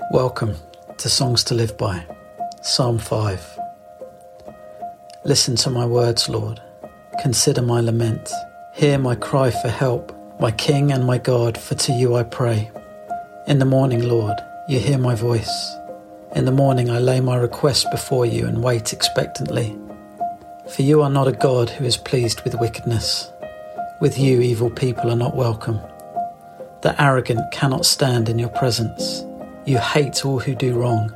Welcome 0.00 0.54
to 0.96 1.10
Songs 1.10 1.44
to 1.44 1.54
Live 1.54 1.76
By, 1.76 2.06
Psalm 2.62 2.98
5. 2.98 3.58
Listen 5.26 5.54
to 5.56 5.68
my 5.68 5.84
words, 5.84 6.30
Lord. 6.30 6.62
Consider 7.20 7.60
my 7.60 7.82
lament. 7.82 8.30
Hear 8.74 8.98
my 8.98 9.14
cry 9.16 9.50
for 9.50 9.68
help, 9.68 10.16
my 10.40 10.50
King 10.50 10.92
and 10.92 11.04
my 11.04 11.18
God, 11.18 11.58
for 11.58 11.74
to 11.74 11.92
you 11.92 12.14
I 12.14 12.22
pray. 12.22 12.70
In 13.46 13.58
the 13.58 13.66
morning, 13.66 14.08
Lord, 14.08 14.38
you 14.66 14.78
hear 14.78 14.96
my 14.96 15.14
voice. 15.14 15.76
In 16.34 16.46
the 16.46 16.52
morning 16.52 16.88
I 16.88 17.00
lay 17.00 17.20
my 17.20 17.36
request 17.36 17.86
before 17.90 18.24
you 18.24 18.46
and 18.46 18.64
wait 18.64 18.94
expectantly. 18.94 19.76
For 20.70 20.80
you 20.80 21.02
are 21.02 21.10
not 21.10 21.28
a 21.28 21.32
God 21.32 21.68
who 21.68 21.84
is 21.84 21.98
pleased 21.98 22.40
with 22.44 22.54
wickedness. 22.60 23.30
With 24.00 24.18
you, 24.18 24.40
evil 24.40 24.70
people 24.70 25.10
are 25.10 25.16
not 25.16 25.36
welcome. 25.36 25.80
The 26.80 26.94
arrogant 26.98 27.50
cannot 27.52 27.84
stand 27.84 28.30
in 28.30 28.38
your 28.38 28.48
presence. 28.50 29.24
You 29.68 29.76
hate 29.76 30.24
all 30.24 30.38
who 30.38 30.54
do 30.54 30.72
wrong. 30.72 31.14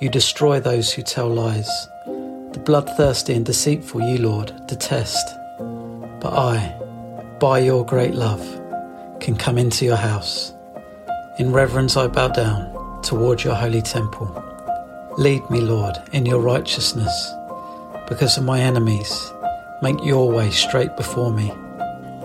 You 0.00 0.08
destroy 0.08 0.58
those 0.58 0.90
who 0.90 1.02
tell 1.02 1.28
lies. 1.28 1.68
The 2.06 2.62
bloodthirsty 2.64 3.34
and 3.34 3.44
deceitful 3.44 4.00
you, 4.00 4.16
Lord, 4.16 4.54
detest. 4.66 5.36
But 5.58 6.32
I, 6.32 6.80
by 7.40 7.58
your 7.58 7.84
great 7.84 8.14
love, 8.14 8.40
can 9.20 9.36
come 9.36 9.58
into 9.58 9.84
your 9.84 9.98
house. 9.98 10.54
In 11.38 11.52
reverence 11.52 11.94
I 11.94 12.06
bow 12.06 12.28
down 12.28 13.02
toward 13.02 13.44
your 13.44 13.54
holy 13.54 13.82
temple. 13.82 14.28
Lead 15.18 15.50
me, 15.50 15.60
Lord, 15.60 15.98
in 16.12 16.24
your 16.24 16.40
righteousness. 16.40 17.34
Because 18.08 18.38
of 18.38 18.44
my 18.44 18.62
enemies, 18.62 19.30
make 19.82 20.02
your 20.02 20.32
way 20.32 20.50
straight 20.50 20.96
before 20.96 21.34
me. 21.34 21.52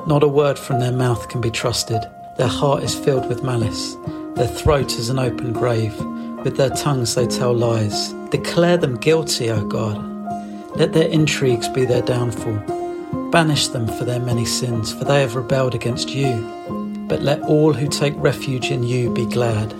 Not 0.08 0.24
a 0.24 0.30
word 0.30 0.58
from 0.58 0.80
their 0.80 0.94
mouth 0.94 1.28
can 1.28 1.42
be 1.42 1.52
trusted. 1.52 2.02
Their 2.38 2.48
heart 2.48 2.82
is 2.82 2.96
filled 2.96 3.28
with 3.28 3.44
malice. 3.44 3.98
Their 4.36 4.48
throat 4.48 5.00
is 5.00 5.10
an 5.10 5.18
open 5.18 5.54
grave. 5.54 5.98
With 6.44 6.58
their 6.58 6.70
tongues 6.70 7.16
they 7.16 7.26
tell 7.26 7.54
lies. 7.54 8.12
Declare 8.32 8.78
them 8.78 8.98
guilty, 8.98 9.50
O 9.50 9.66
God. 9.66 9.98
Let 10.76 10.92
their 10.92 11.08
intrigues 11.08 11.70
be 11.70 11.86
their 11.86 12.02
downfall. 12.02 12.60
Banish 13.32 13.70
them 13.70 13.88
for 13.88 14.04
their 14.04 14.20
many 14.20 14.44
sins, 14.44 14.92
for 14.92 15.06
they 15.06 15.22
have 15.22 15.36
rebelled 15.36 15.74
against 15.74 16.10
you. 16.10 16.36
But 17.08 17.22
let 17.22 17.42
all 17.44 17.72
who 17.72 17.88
take 17.88 18.14
refuge 18.18 18.72
in 18.72 18.84
you 18.84 19.10
be 19.14 19.26
glad. 19.26 19.72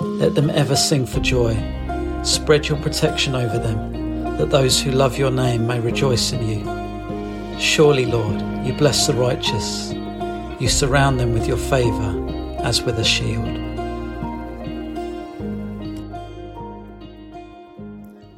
Let 0.00 0.34
them 0.34 0.50
ever 0.50 0.74
sing 0.74 1.06
for 1.06 1.20
joy. 1.20 1.54
Spread 2.24 2.66
your 2.66 2.78
protection 2.78 3.36
over 3.36 3.60
them, 3.60 4.36
that 4.38 4.50
those 4.50 4.80
who 4.80 4.90
love 4.90 5.18
your 5.18 5.30
name 5.30 5.68
may 5.68 5.78
rejoice 5.78 6.32
in 6.32 6.48
you. 6.48 7.60
Surely, 7.60 8.06
Lord, 8.06 8.40
you 8.66 8.72
bless 8.72 9.06
the 9.06 9.14
righteous. 9.14 9.92
You 10.60 10.68
surround 10.68 11.20
them 11.20 11.32
with 11.32 11.46
your 11.46 11.58
favour 11.58 12.58
as 12.64 12.82
with 12.82 12.98
a 12.98 13.04
shield. 13.04 13.69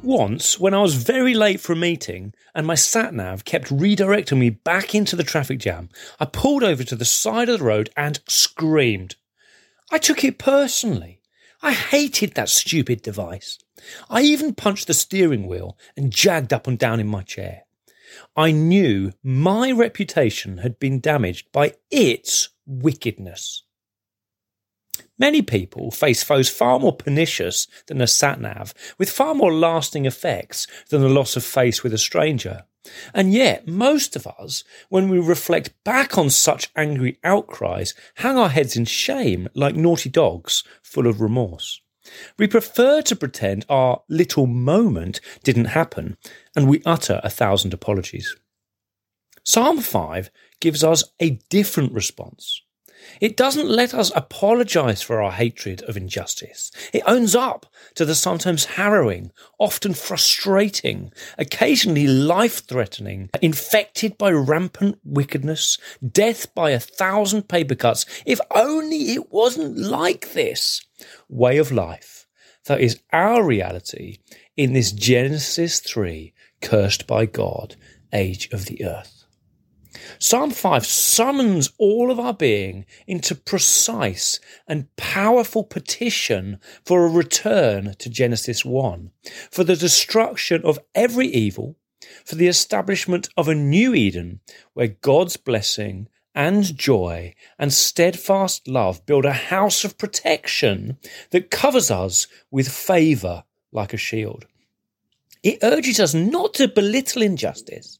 Once, 0.03 0.59
when 0.59 0.73
I 0.73 0.81
was 0.81 0.95
very 0.95 1.33
late 1.33 1.61
for 1.61 1.71
a 1.71 1.77
meeting 1.77 2.33
and 2.53 2.67
my 2.67 2.75
sat 2.75 3.13
nav 3.13 3.45
kept 3.45 3.69
redirecting 3.69 4.37
me 4.37 4.49
back 4.49 4.93
into 4.93 5.15
the 5.15 5.23
traffic 5.23 5.59
jam, 5.59 5.87
I 6.19 6.25
pulled 6.25 6.61
over 6.61 6.83
to 6.83 6.95
the 6.97 7.05
side 7.05 7.47
of 7.47 7.59
the 7.59 7.65
road 7.65 7.89
and 7.95 8.19
screamed. 8.27 9.15
I 9.91 9.99
took 9.99 10.25
it 10.25 10.37
personally. 10.37 11.21
I 11.61 11.71
hated 11.71 12.33
that 12.33 12.49
stupid 12.49 13.01
device. 13.01 13.59
I 14.09 14.23
even 14.23 14.53
punched 14.53 14.87
the 14.87 14.93
steering 14.93 15.47
wheel 15.47 15.77
and 15.95 16.11
jagged 16.11 16.51
up 16.51 16.67
and 16.67 16.77
down 16.77 16.99
in 16.99 17.07
my 17.07 17.23
chair. 17.23 17.63
I 18.35 18.51
knew 18.51 19.13
my 19.23 19.71
reputation 19.71 20.57
had 20.57 20.79
been 20.79 20.99
damaged 20.99 21.49
by 21.53 21.75
its 21.89 22.49
wickedness. 22.65 23.63
Many 25.23 25.41
people 25.41 25.89
face 25.89 26.21
foes 26.21 26.49
far 26.49 26.79
more 26.79 26.91
pernicious 26.91 27.65
than 27.87 28.01
a 28.01 28.07
sat-nav, 28.07 28.73
with 28.97 29.09
far 29.09 29.33
more 29.33 29.53
lasting 29.53 30.05
effects 30.05 30.67
than 30.89 30.99
the 30.99 31.07
loss 31.07 31.37
of 31.37 31.45
face 31.45 31.81
with 31.81 31.93
a 31.93 31.97
stranger. 31.97 32.65
And 33.13 33.31
yet, 33.31 33.65
most 33.65 34.17
of 34.17 34.27
us, 34.27 34.65
when 34.89 35.07
we 35.07 35.19
reflect 35.19 35.81
back 35.85 36.17
on 36.17 36.29
such 36.29 36.71
angry 36.75 37.19
outcries, 37.23 37.93
hang 38.15 38.35
our 38.35 38.49
heads 38.49 38.75
in 38.75 38.83
shame 38.83 39.47
like 39.53 39.77
naughty 39.77 40.09
dogs 40.09 40.65
full 40.81 41.07
of 41.07 41.21
remorse. 41.21 41.79
We 42.37 42.45
prefer 42.45 43.01
to 43.03 43.15
pretend 43.15 43.65
our 43.69 44.01
little 44.09 44.45
moment 44.45 45.21
didn't 45.41 45.79
happen, 45.79 46.17
and 46.53 46.67
we 46.67 46.83
utter 46.85 47.21
a 47.23 47.29
thousand 47.29 47.73
apologies. 47.73 48.35
Psalm 49.45 49.79
5 49.79 50.29
gives 50.59 50.83
us 50.83 51.05
a 51.21 51.39
different 51.49 51.93
response. 51.93 52.61
It 53.21 53.37
doesn't 53.37 53.69
let 53.69 53.93
us 53.93 54.11
apologize 54.15 55.01
for 55.01 55.21
our 55.21 55.31
hatred 55.31 55.81
of 55.83 55.97
injustice. 55.97 56.71
It 56.91 57.03
owns 57.05 57.35
up 57.35 57.65
to 57.95 58.05
the 58.05 58.15
sometimes 58.15 58.65
harrowing, 58.65 59.31
often 59.59 59.93
frustrating, 59.93 61.11
occasionally 61.37 62.07
life 62.07 62.65
threatening, 62.65 63.29
infected 63.41 64.17
by 64.17 64.31
rampant 64.31 64.99
wickedness, 65.03 65.77
death 66.05 66.53
by 66.53 66.71
a 66.71 66.79
thousand 66.79 67.47
paper 67.47 67.75
cuts. 67.75 68.05
If 68.25 68.39
only 68.51 69.13
it 69.13 69.31
wasn't 69.31 69.77
like 69.77 70.33
this 70.33 70.85
way 71.29 71.57
of 71.57 71.71
life 71.71 72.27
that 72.65 72.79
is 72.79 73.01
our 73.11 73.43
reality 73.43 74.19
in 74.55 74.73
this 74.73 74.91
Genesis 74.91 75.79
3 75.79 76.33
cursed 76.61 77.07
by 77.07 77.25
God 77.25 77.75
age 78.13 78.49
of 78.53 78.65
the 78.65 78.85
earth. 78.85 79.22
Psalm 80.19 80.51
5 80.51 80.85
summons 80.85 81.71
all 81.77 82.09
of 82.09 82.19
our 82.19 82.33
being 82.33 82.85
into 83.07 83.35
precise 83.35 84.39
and 84.67 84.93
powerful 84.95 85.63
petition 85.63 86.59
for 86.85 87.05
a 87.05 87.09
return 87.09 87.95
to 87.99 88.09
Genesis 88.09 88.65
1, 88.65 89.11
for 89.51 89.63
the 89.63 89.75
destruction 89.75 90.61
of 90.63 90.79
every 90.95 91.27
evil, 91.27 91.75
for 92.25 92.35
the 92.35 92.47
establishment 92.47 93.29
of 93.37 93.47
a 93.47 93.55
new 93.55 93.93
Eden 93.93 94.39
where 94.73 94.87
God's 94.87 95.37
blessing 95.37 96.07
and 96.35 96.75
joy 96.77 97.35
and 97.59 97.71
steadfast 97.71 98.67
love 98.67 99.05
build 99.05 99.25
a 99.25 99.33
house 99.33 99.83
of 99.83 99.97
protection 99.97 100.97
that 101.29 101.51
covers 101.51 101.91
us 101.91 102.27
with 102.49 102.67
favour 102.67 103.43
like 103.71 103.93
a 103.93 103.97
shield. 103.97 104.45
It 105.43 105.59
urges 105.61 105.99
us 105.99 106.13
not 106.13 106.53
to 106.55 106.67
belittle 106.67 107.21
injustice, 107.21 107.99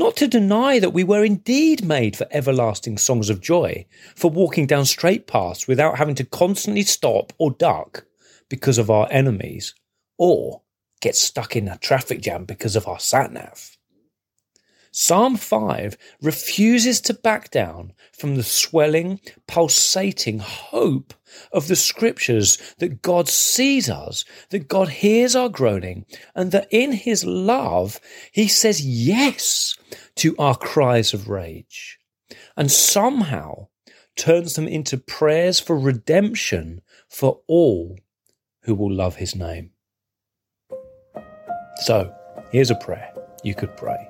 not 0.00 0.16
to 0.16 0.26
deny 0.26 0.78
that 0.78 0.94
we 0.94 1.04
were 1.04 1.22
indeed 1.22 1.84
made 1.84 2.16
for 2.16 2.26
everlasting 2.30 2.96
songs 2.96 3.28
of 3.28 3.42
joy, 3.42 3.84
for 4.16 4.30
walking 4.30 4.66
down 4.66 4.86
straight 4.86 5.26
paths 5.26 5.68
without 5.68 5.98
having 5.98 6.14
to 6.14 6.24
constantly 6.24 6.82
stop 6.82 7.34
or 7.36 7.50
duck 7.50 8.06
because 8.48 8.78
of 8.78 8.90
our 8.90 9.06
enemies, 9.10 9.74
or 10.16 10.62
get 11.02 11.14
stuck 11.14 11.54
in 11.54 11.68
a 11.68 11.76
traffic 11.76 12.22
jam 12.22 12.46
because 12.46 12.76
of 12.76 12.88
our 12.88 12.98
sat 12.98 13.30
nav. 13.30 13.76
Psalm 14.92 15.36
5 15.36 15.96
refuses 16.20 17.00
to 17.02 17.14
back 17.14 17.50
down 17.50 17.92
from 18.12 18.34
the 18.34 18.42
swelling, 18.42 19.20
pulsating 19.46 20.40
hope 20.40 21.14
of 21.52 21.68
the 21.68 21.76
scriptures 21.76 22.58
that 22.78 23.00
God 23.00 23.28
sees 23.28 23.88
us, 23.88 24.24
that 24.50 24.66
God 24.68 24.88
hears 24.88 25.36
our 25.36 25.48
groaning, 25.48 26.06
and 26.34 26.50
that 26.50 26.66
in 26.72 26.92
his 26.92 27.24
love, 27.24 28.00
he 28.32 28.48
says 28.48 28.84
yes 28.84 29.78
to 30.16 30.34
our 30.38 30.56
cries 30.56 31.14
of 31.14 31.28
rage, 31.28 31.98
and 32.56 32.70
somehow 32.70 33.68
turns 34.16 34.54
them 34.54 34.66
into 34.66 34.98
prayers 34.98 35.60
for 35.60 35.78
redemption 35.78 36.82
for 37.08 37.40
all 37.46 37.96
who 38.62 38.74
will 38.74 38.92
love 38.92 39.16
his 39.16 39.36
name. 39.36 39.70
So, 41.84 42.12
here's 42.50 42.70
a 42.70 42.74
prayer 42.74 43.14
you 43.42 43.54
could 43.54 43.74
pray. 43.76 44.09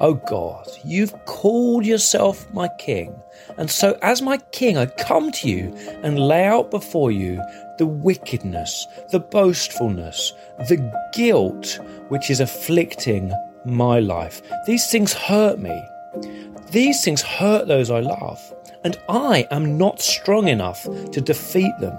Oh 0.00 0.14
God, 0.14 0.68
you've 0.84 1.14
called 1.24 1.84
yourself 1.84 2.52
my 2.52 2.68
king. 2.78 3.14
And 3.56 3.70
so, 3.70 3.98
as 4.02 4.22
my 4.22 4.38
king, 4.52 4.76
I 4.76 4.86
come 4.86 5.32
to 5.32 5.48
you 5.48 5.74
and 6.02 6.18
lay 6.18 6.44
out 6.44 6.70
before 6.70 7.10
you 7.10 7.42
the 7.78 7.86
wickedness, 7.86 8.86
the 9.10 9.20
boastfulness, 9.20 10.32
the 10.68 10.92
guilt 11.12 11.78
which 12.08 12.30
is 12.30 12.40
afflicting 12.40 13.32
my 13.64 14.00
life. 14.00 14.42
These 14.66 14.90
things 14.90 15.12
hurt 15.12 15.58
me. 15.58 15.82
These 16.70 17.04
things 17.04 17.22
hurt 17.22 17.68
those 17.68 17.90
I 17.90 18.00
love. 18.00 18.54
And 18.84 18.96
I 19.08 19.46
am 19.50 19.76
not 19.76 20.00
strong 20.00 20.48
enough 20.48 20.84
to 20.84 21.20
defeat 21.20 21.76
them 21.78 21.98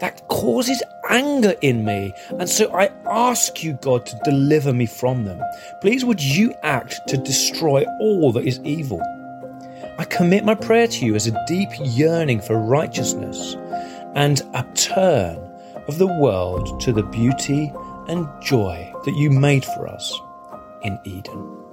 that 0.00 0.26
causes 0.28 0.82
anger 1.08 1.54
in 1.60 1.84
me. 1.84 2.12
And 2.38 2.48
so 2.48 2.72
I 2.74 2.90
ask 3.06 3.62
you, 3.62 3.74
God, 3.74 4.06
to 4.06 4.20
deliver 4.24 4.72
me 4.72 4.86
from 4.86 5.24
them. 5.24 5.40
Please, 5.80 6.04
would 6.04 6.22
you 6.22 6.54
act 6.62 7.00
to 7.08 7.16
destroy 7.16 7.84
all 8.00 8.32
that 8.32 8.44
is 8.44 8.60
evil? 8.64 9.00
I 9.98 10.04
commit 10.04 10.44
my 10.44 10.54
prayer 10.54 10.88
to 10.88 11.06
you 11.06 11.14
as 11.14 11.26
a 11.26 11.44
deep 11.46 11.68
yearning 11.80 12.40
for 12.40 12.58
righteousness 12.58 13.56
and 14.14 14.40
a 14.54 14.64
turn 14.74 15.38
of 15.86 15.98
the 15.98 16.06
world 16.06 16.80
to 16.80 16.92
the 16.92 17.02
beauty 17.02 17.72
and 18.08 18.26
joy 18.42 18.92
that 19.04 19.14
you 19.16 19.30
made 19.30 19.64
for 19.64 19.86
us 19.86 20.18
in 20.82 20.98
Eden. 21.04 21.63